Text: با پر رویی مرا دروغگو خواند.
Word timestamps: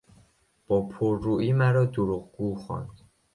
با 0.67 0.81
پر 0.81 1.19
رویی 1.21 1.53
مرا 1.53 1.85
دروغگو 1.85 2.55
خواند. 2.55 3.01